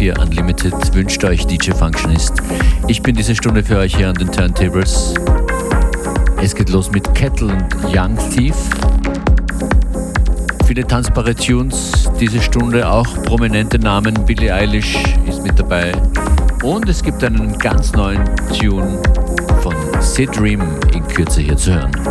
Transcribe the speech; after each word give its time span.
willkommen 0.00 0.14
bei 0.14 0.14
FM4 0.14 0.20
Unlimited. 0.20 0.94
Wünscht 0.94 1.24
euch 1.24 1.46
DJ 1.46 1.72
Functionist. 1.72 2.32
Ich 2.88 3.02
bin 3.02 3.14
diese 3.14 3.34
Stunde 3.34 3.62
für 3.62 3.78
euch 3.78 3.96
hier 3.96 4.08
an 4.08 4.14
den 4.14 4.30
Turntables. 4.30 5.14
Es 6.42 6.54
geht 6.54 6.70
los 6.70 6.90
mit 6.90 7.14
Kettle 7.14 7.48
und 7.48 7.94
Young 7.94 8.16
Thief. 8.30 8.54
Viele 10.66 10.86
tanzbare 10.86 11.34
Tunes 11.34 11.92
diese 12.18 12.40
Stunde, 12.40 12.88
auch 12.88 13.22
prominente 13.24 13.78
Namen. 13.78 14.14
Billie 14.26 14.52
Eilish 14.52 14.96
ist 15.26 15.42
mit 15.42 15.58
dabei. 15.58 15.92
Und 16.62 16.88
es 16.88 17.02
gibt 17.02 17.22
einen 17.24 17.58
ganz 17.58 17.92
neuen 17.92 18.24
Tune 18.58 19.00
von 19.62 19.74
Sid 20.00 20.36
Dream 20.36 20.62
in 20.94 21.06
Kürze 21.08 21.40
hier 21.40 21.56
zu 21.56 21.74
hören. 21.74 22.09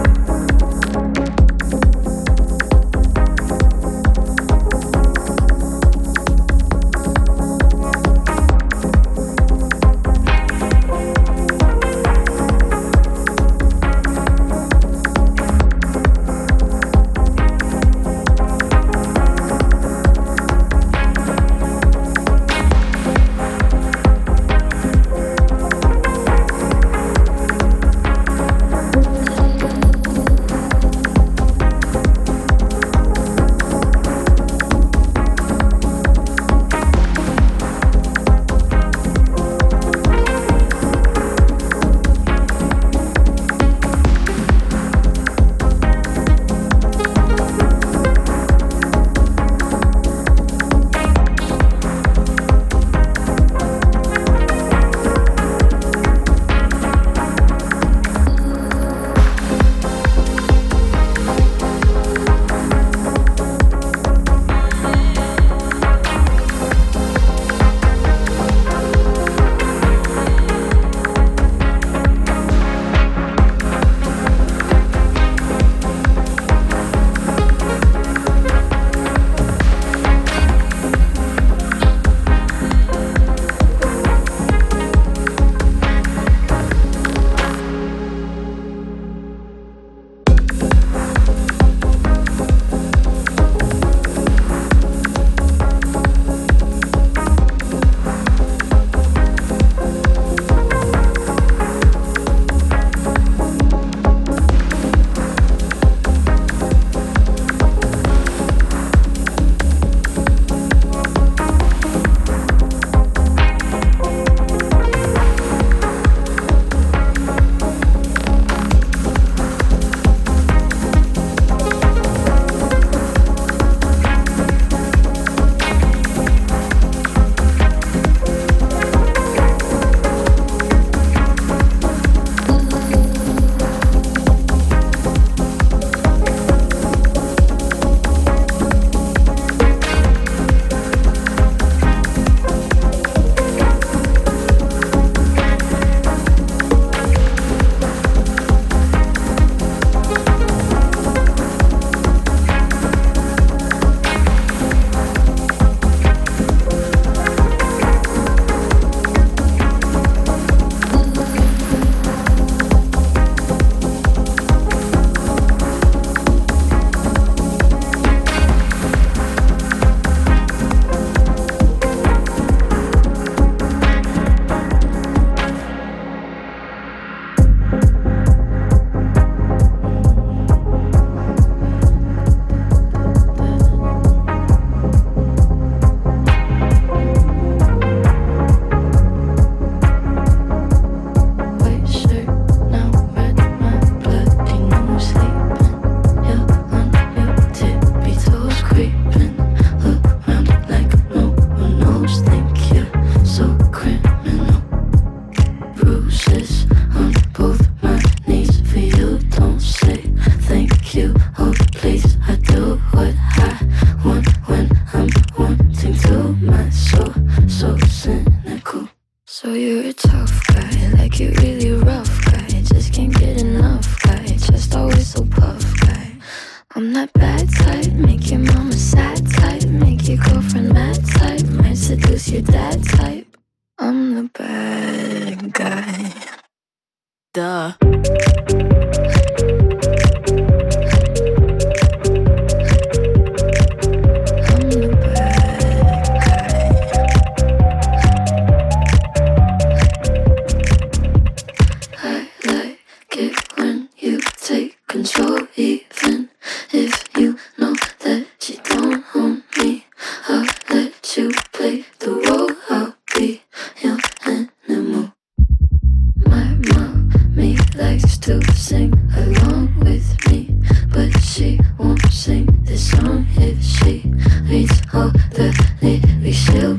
to 268.29 268.53
sing 268.53 268.93
along 269.17 269.73
with 269.79 270.27
me, 270.29 270.47
but 270.89 271.09
she 271.19 271.59
won't 271.79 271.99
sing 272.11 272.45
this 272.61 272.91
song 272.91 273.25
if 273.37 273.59
she 273.63 274.03
reads 274.43 274.79
all 274.93 275.09
the 275.33 275.49
lyrics. 275.81 276.37
She'll 276.37 276.77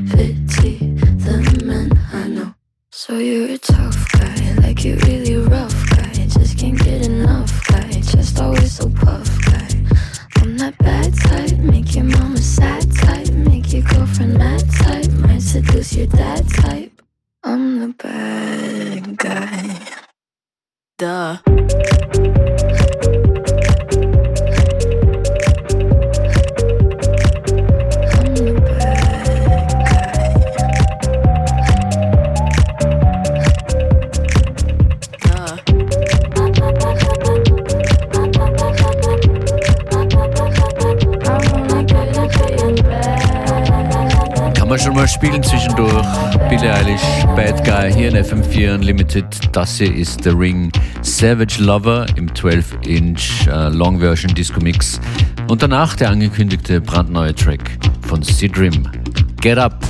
Das 49.53 49.79
hier 49.79 49.93
ist 49.93 50.23
The 50.23 50.31
Ring 50.31 50.71
Savage 51.03 51.61
Lover 51.61 52.07
im 52.17 52.29
12-inch 52.29 53.49
uh, 53.49 53.69
Long 53.77 53.99
Version 53.99 54.33
Disco 54.33 54.61
Mix. 54.61 55.01
Und 55.49 55.63
danach 55.63 55.97
der 55.97 56.11
angekündigte 56.11 56.81
brandneue 56.81 57.35
Track 57.35 57.79
von 58.03 58.23
Sidrim. 58.23 58.89
Get 59.41 59.59
Up. 59.59 59.90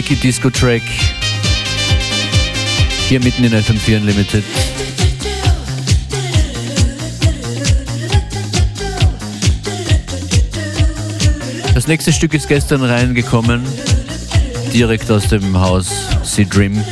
Freaky 0.00 0.16
Disco 0.16 0.48
Track. 0.48 0.80
Hier 3.06 3.20
mitten 3.20 3.44
in 3.44 3.52
FM4 3.52 3.98
Unlimited. 3.98 4.42
Das 11.74 11.86
nächste 11.86 12.14
Stück 12.14 12.32
ist 12.32 12.48
gestern 12.48 12.82
reingekommen, 12.82 13.62
direkt 14.72 15.10
aus 15.10 15.28
dem 15.28 15.60
Haus 15.60 15.90
Sea 16.22 16.46
Dream. 16.46 16.82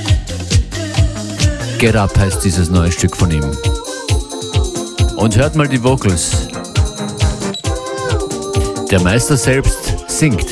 Get 1.79 1.97
Up 1.97 2.15
heißt 2.19 2.45
dieses 2.45 2.69
neue 2.69 2.93
Stück 2.93 3.17
von 3.17 3.31
ihm. 3.31 3.57
Und 5.17 5.35
hört 5.35 5.57
mal 5.57 5.67
die 5.67 5.83
Vocals. 5.83 6.47
Der 8.91 9.01
Meister 9.01 9.39
selbst 9.39 9.95
singt. 10.09 10.45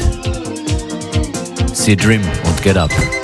See 1.87 1.95
Dream 1.95 2.23
Get 2.67 2.77
Up. 2.77 3.16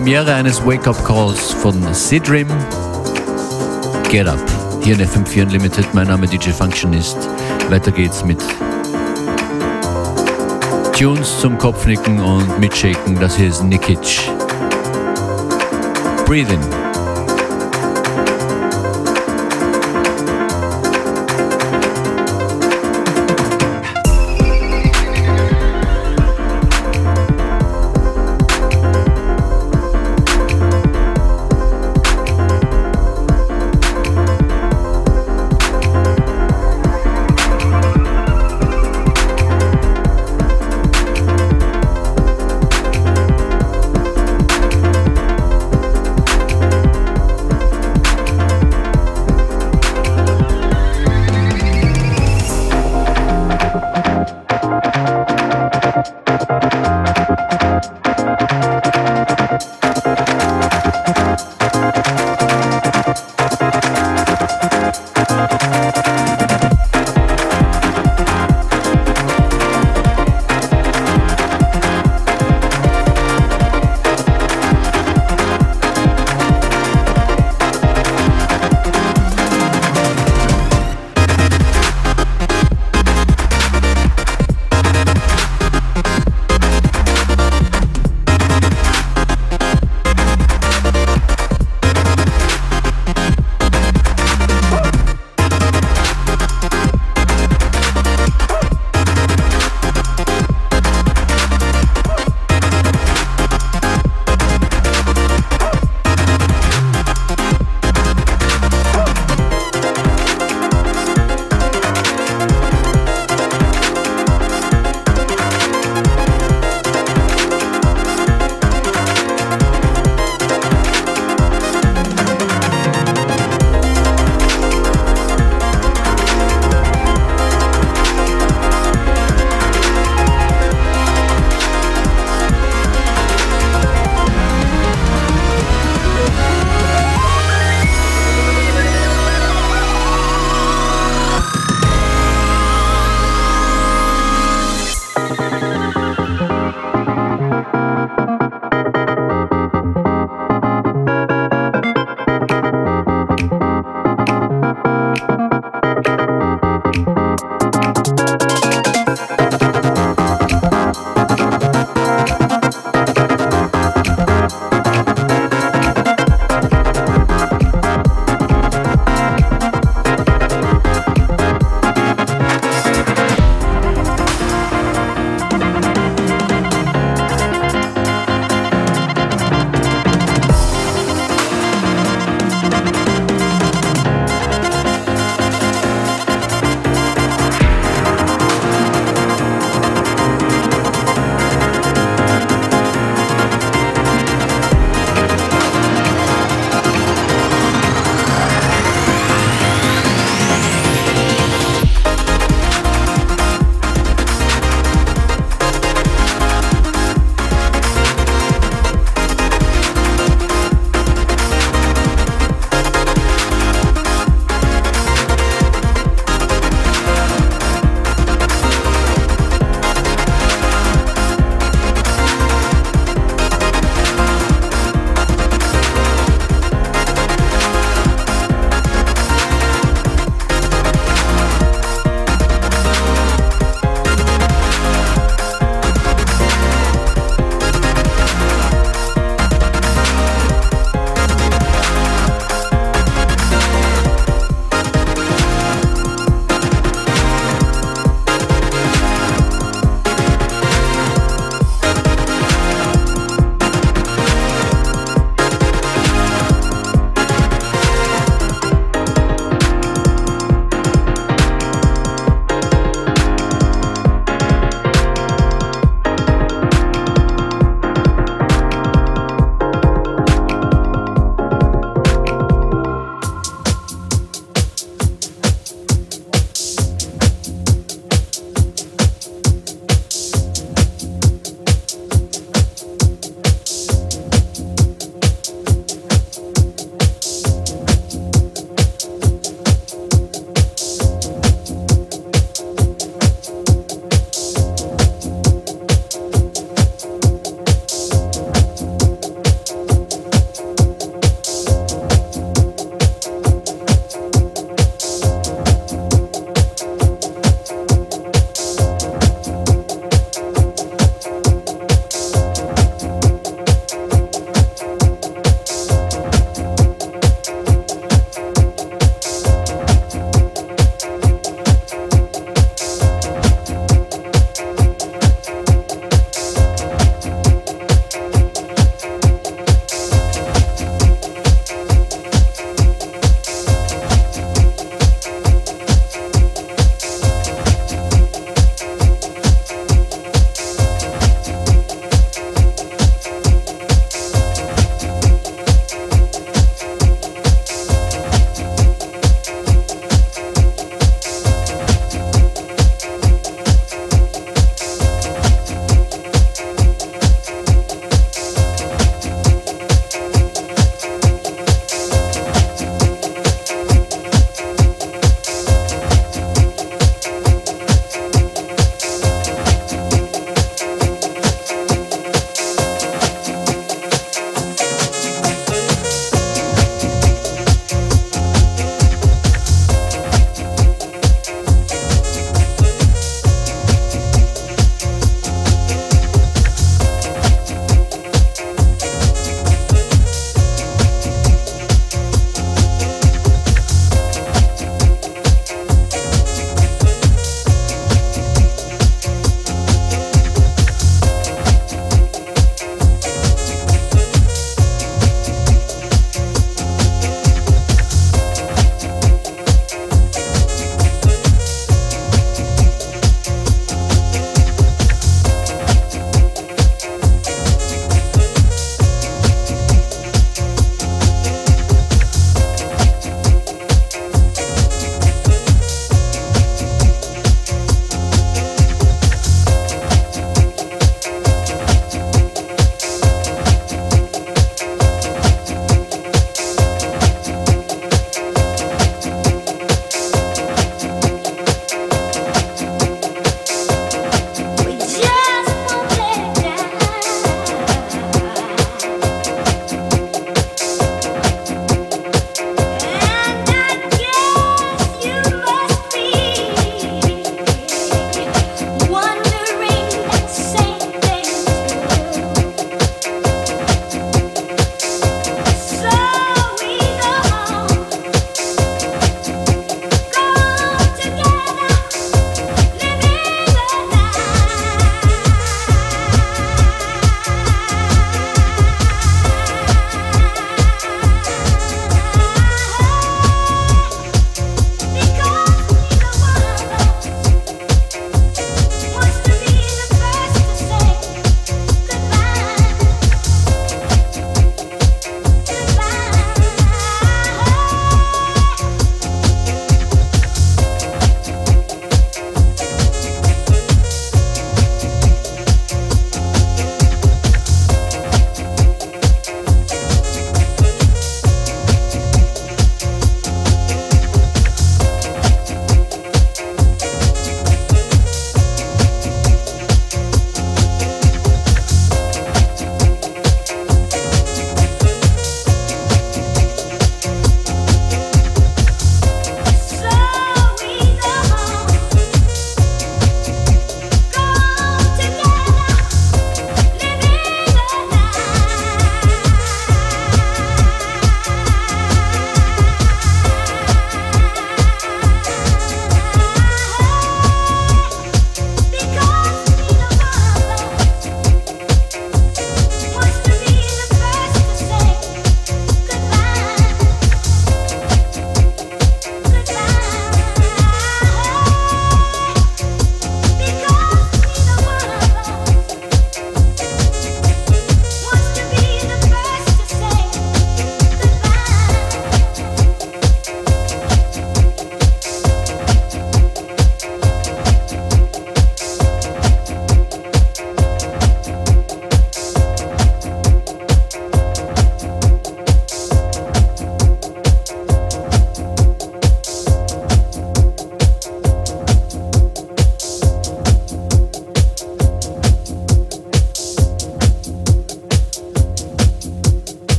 Premiere 0.00 0.34
eines 0.34 0.64
Wake-Up-Calls 0.64 1.52
von 1.52 1.74
Sidrim. 1.92 2.48
Get 4.10 4.26
Up. 4.26 4.40
Hier 4.82 4.98
in 4.98 5.06
FM4 5.06 5.42
Unlimited. 5.42 5.92
Mein 5.92 6.06
Name 6.06 6.26
DJ 6.26 6.52
Functionist. 6.52 7.18
Weiter 7.68 7.90
geht's 7.90 8.24
mit 8.24 8.38
Tunes 10.98 11.38
zum 11.40 11.58
Kopfnicken 11.58 12.18
und 12.18 12.58
Mitshaken. 12.58 13.20
Das 13.20 13.36
hier 13.36 13.48
ist 13.48 13.62
Nikic. 13.62 14.22
Breathing. 16.24 16.79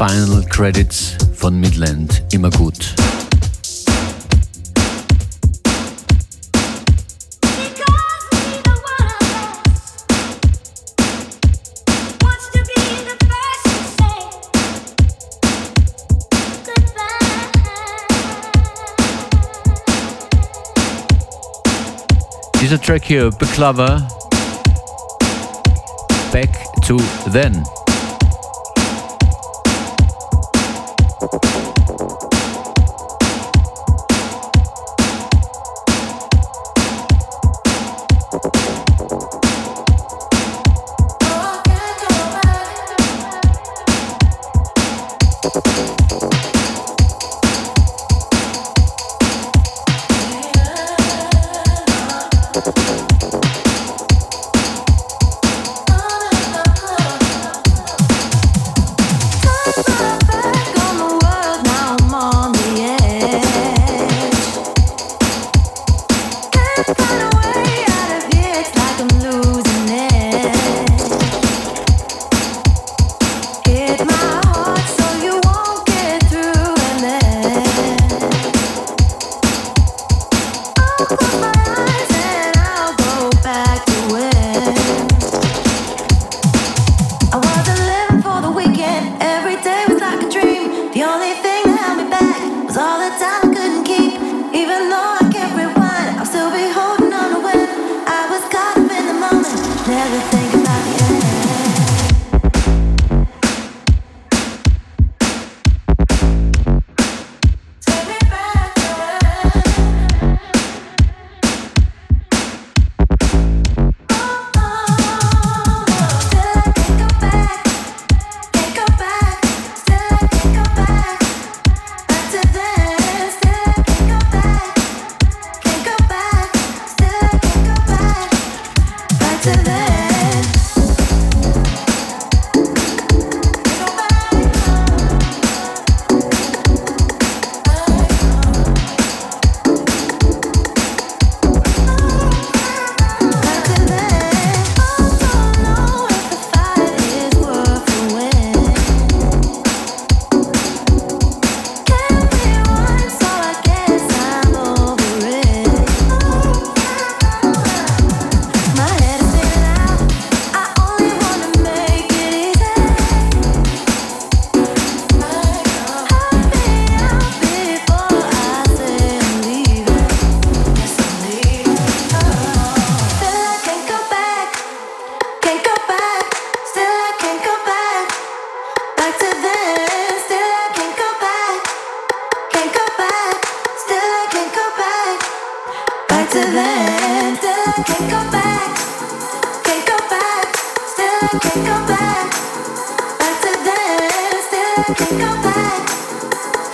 Final 0.00 0.42
Credits 0.48 1.14
von 1.34 1.60
Midland 1.60 2.22
immer 2.32 2.48
gut. 2.48 2.94
Dieser 22.62 22.80
Track 22.80 23.04
hier, 23.04 23.28
Beklava, 23.32 24.08
Back 26.32 26.48
to 26.86 26.96
Then. 27.30 27.62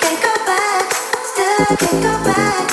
Can't 0.01 0.23
go 0.23 0.35
back, 0.47 0.93
still 1.25 1.77
can't 1.77 2.03
go 2.03 2.25
back. 2.25 2.66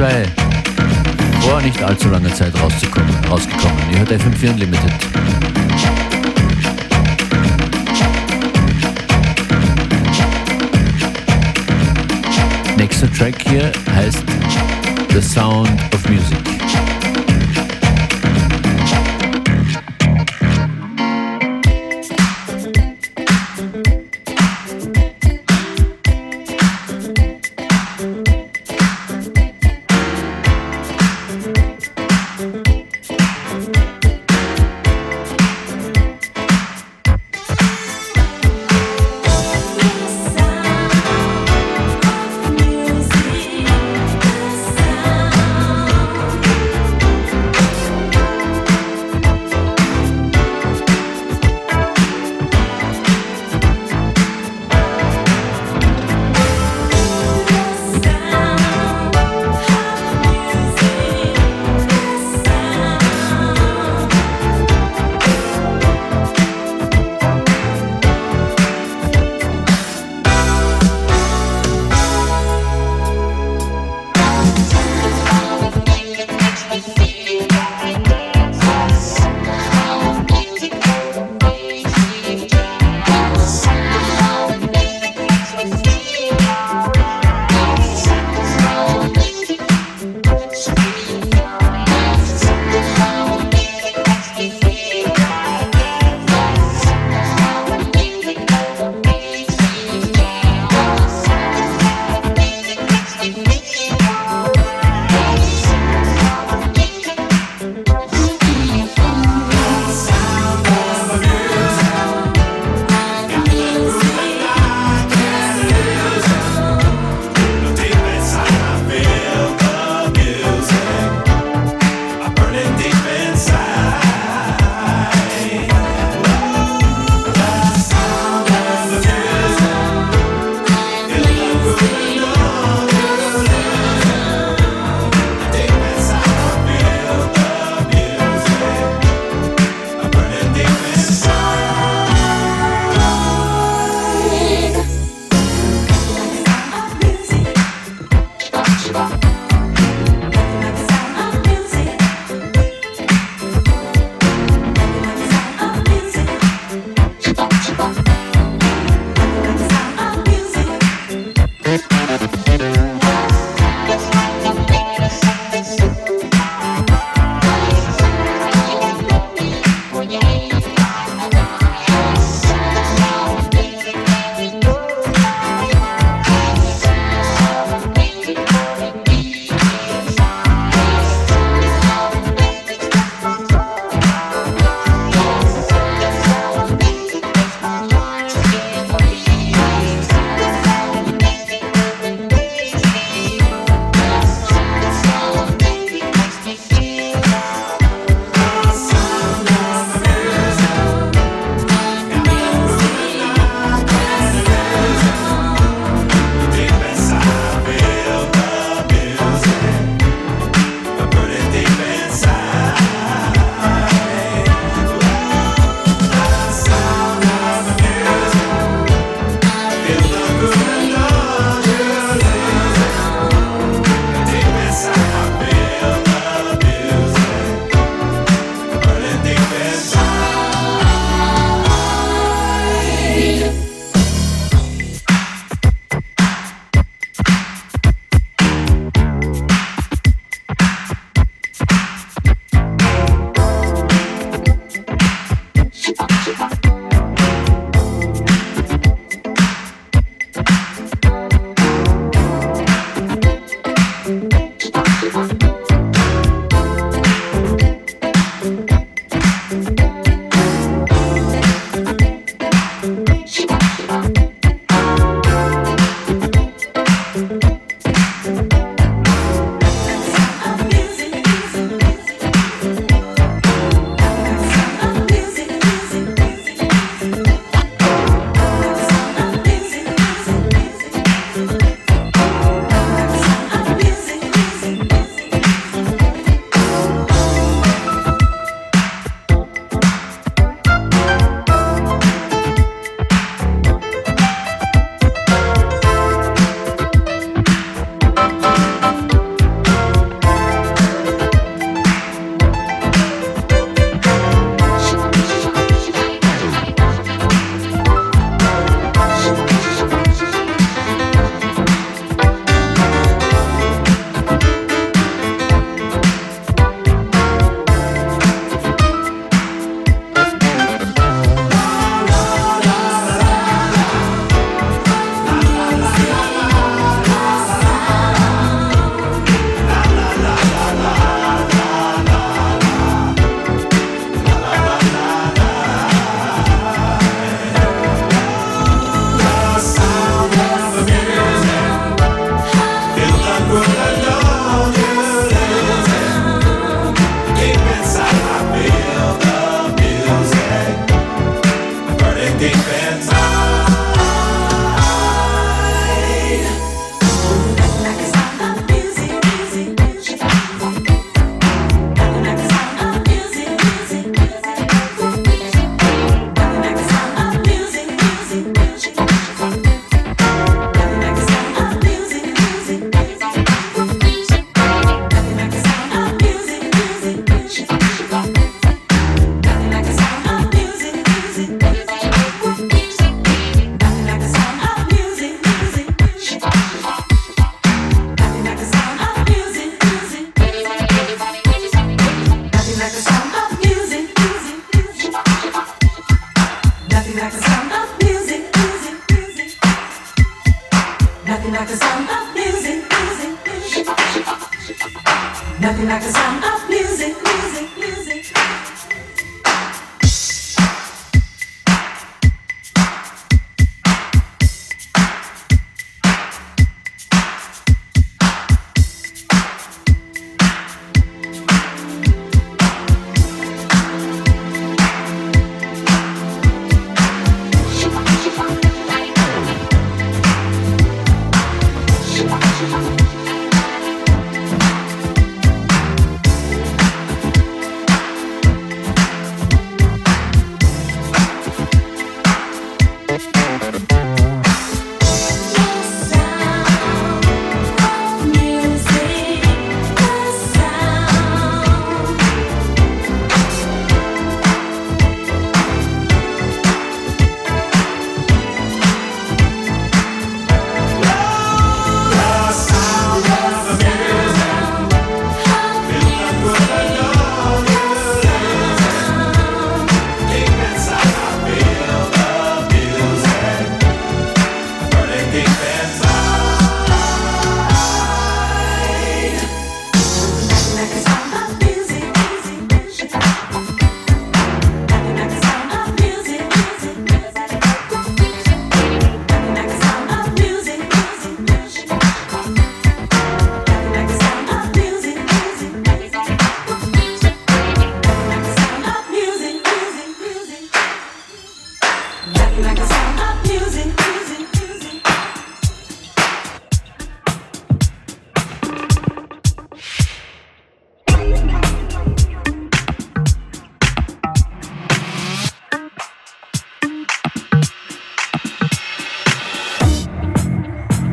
2. 0.00 0.24
Vor 1.42 1.60
nicht 1.60 1.82
allzu 1.82 2.08
langer 2.08 2.34
Zeit 2.34 2.54
rausgekommen. 2.58 3.14
Ihr 3.92 3.98
hört 3.98 4.10
FM4 4.10 4.52
Unlimited. 4.52 4.92
Nächster 12.78 13.12
Track 13.12 13.34
hier 13.46 13.70
heißt 13.94 14.24
The 15.12 15.20
Sound 15.20 15.68
of 15.92 16.08
Music. 16.08 16.59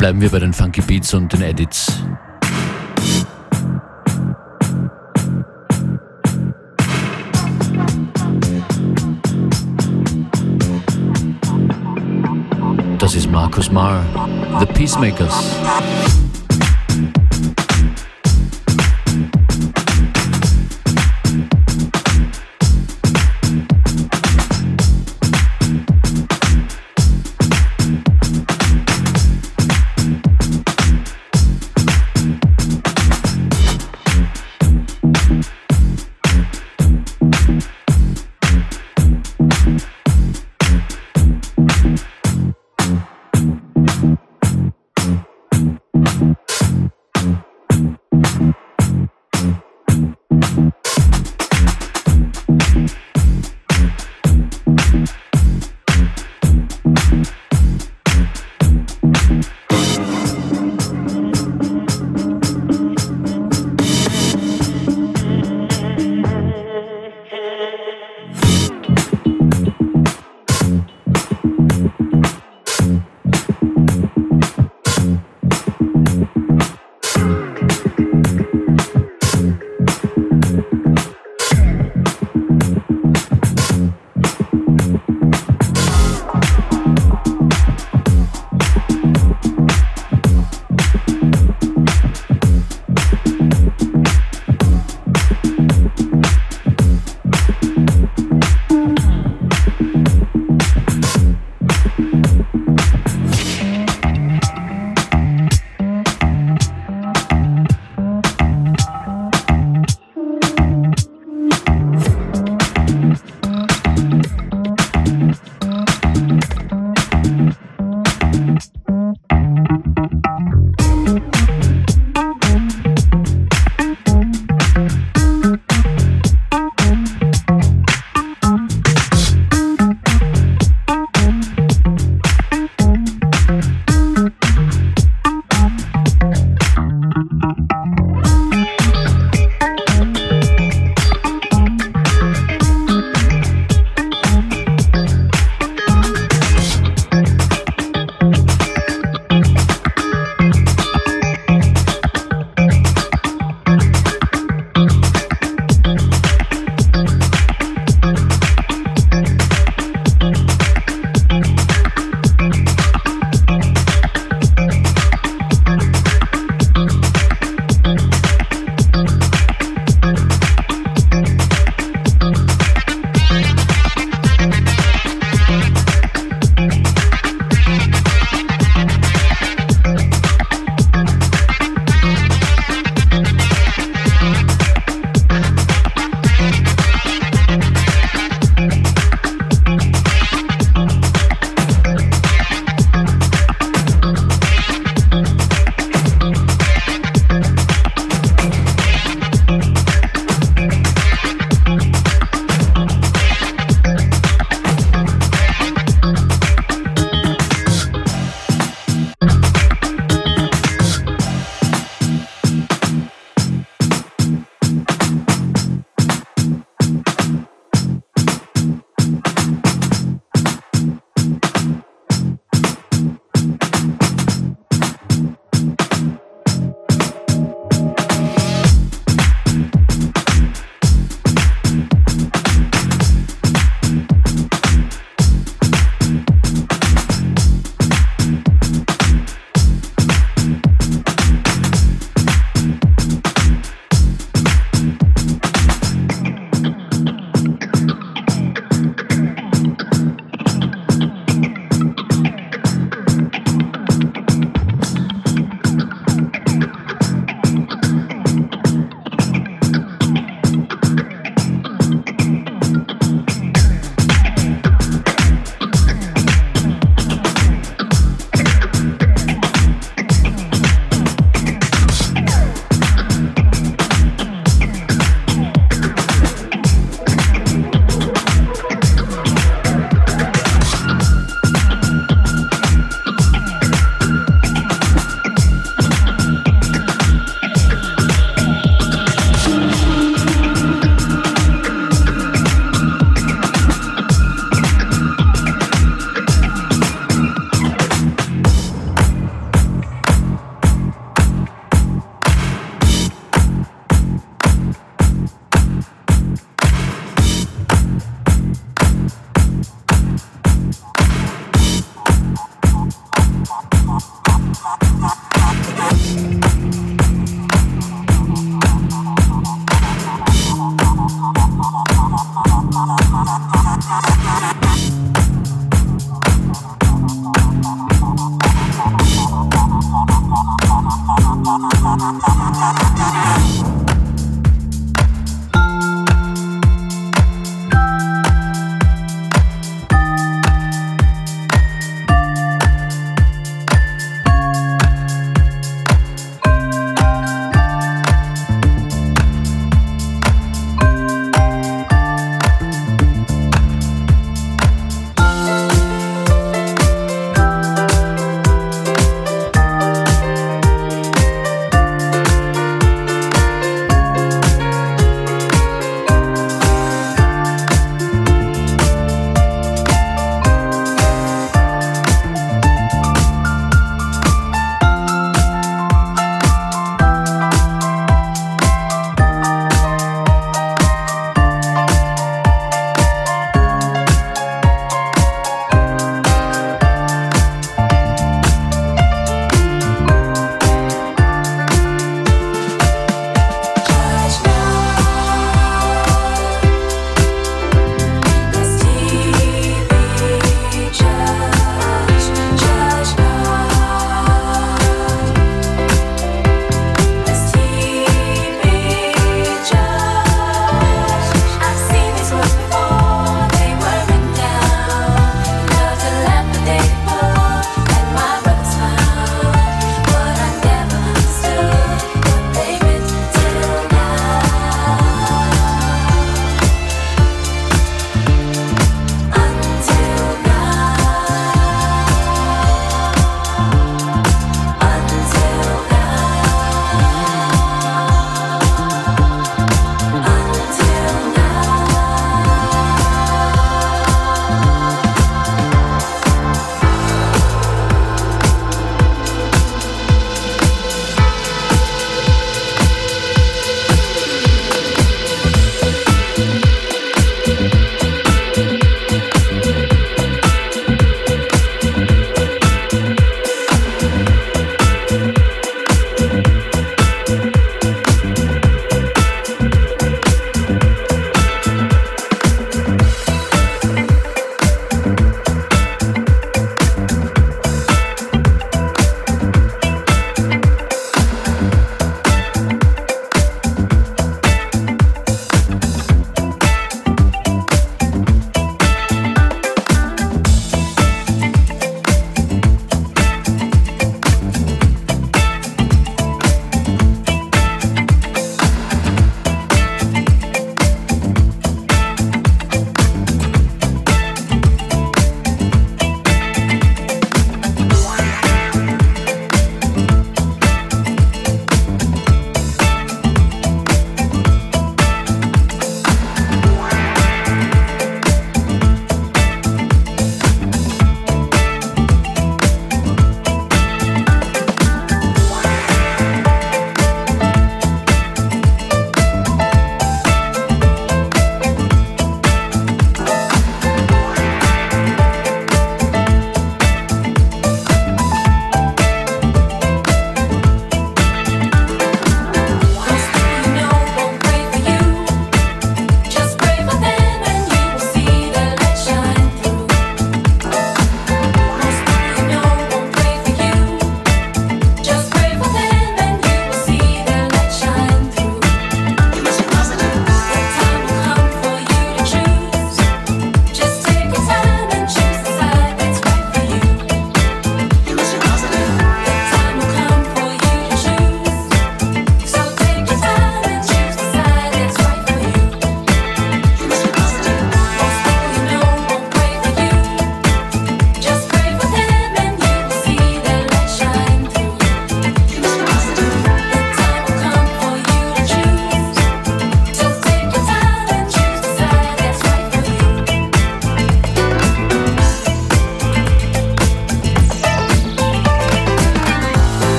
Bleiben 0.00 0.22
wir 0.22 0.30
bei 0.30 0.38
den 0.38 0.54
Funky 0.54 0.80
Beats 0.80 1.12
und 1.12 1.30
den 1.30 1.42
Edits. 1.42 2.00
Das 12.98 13.14
ist 13.14 13.30
Markus 13.30 13.70
Marr, 13.70 14.02
The 14.58 14.64
Peacemakers. 14.64 15.54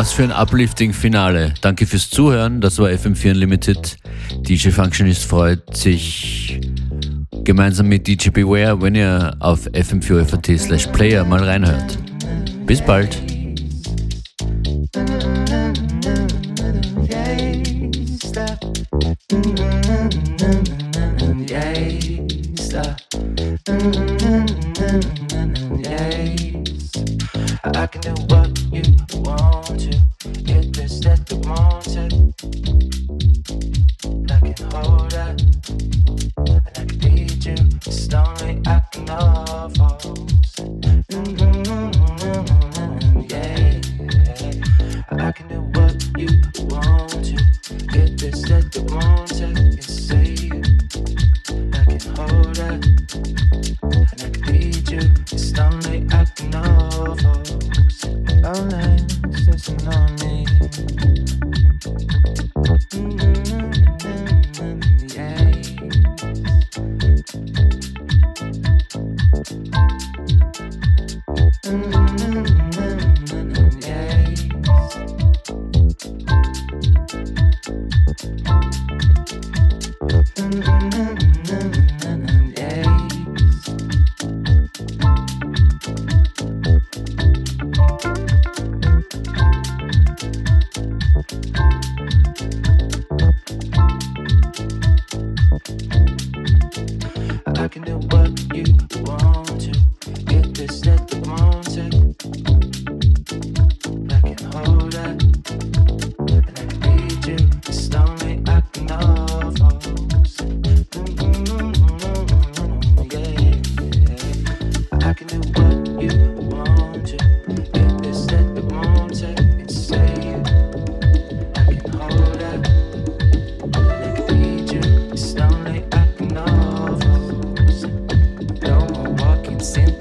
Was 0.00 0.14
für 0.14 0.22
ein 0.22 0.32
uplifting-Finale. 0.32 1.52
Danke 1.60 1.84
fürs 1.84 2.08
Zuhören. 2.08 2.62
Das 2.62 2.78
war 2.78 2.88
FM4 2.88 3.32
Unlimited. 3.32 3.98
DJ 4.48 4.70
Functionist 4.70 5.26
freut 5.26 5.76
sich 5.76 6.58
gemeinsam 7.44 7.86
mit 7.86 8.06
DJ 8.06 8.30
Beware, 8.30 8.80
wenn 8.80 8.94
ihr 8.94 9.36
auf 9.40 9.66
fm4 9.66 10.56
slash 10.56 10.86
player 10.86 11.22
mal 11.26 11.44
reinhört. 11.44 11.98
Bis 12.64 12.80
bald. 12.80 13.14
I 27.72 27.86
can 27.86 28.00
do 28.02 28.12
what 28.28 28.58
you 28.72 28.82
want 29.22 29.39
mountain. 31.50 32.29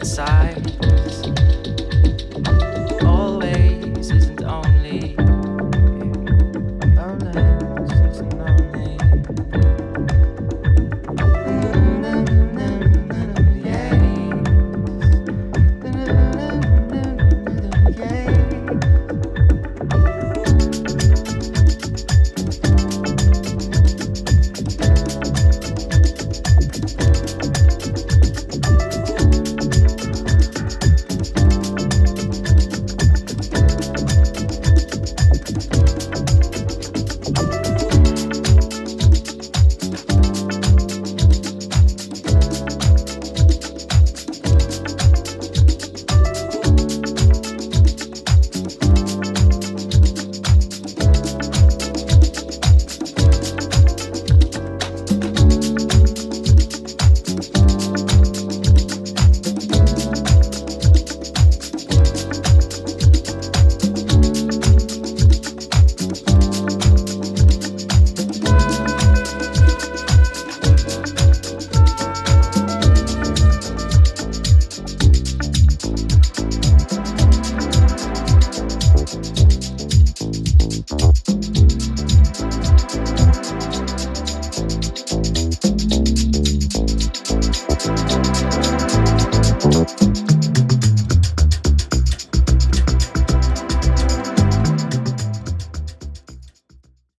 side. 0.10 0.79